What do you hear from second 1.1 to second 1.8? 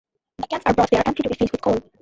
to be filled with coal.